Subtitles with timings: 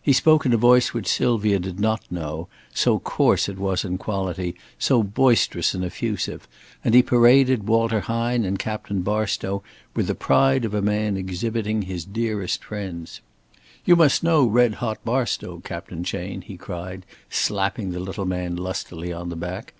[0.00, 3.98] He spoke in a voice which Sylvia did not know, so coarse it was in
[3.98, 6.46] quality, so boisterous and effusive;
[6.84, 9.64] and he paraded Walter Hine and Captain Barstow
[9.96, 13.20] with the pride of a man exhibiting his dearest friends.
[13.84, 19.12] "You must know 'red hot' Barstow, Captain Chayne," he cried, slapping the little man lustily
[19.12, 19.74] on the back.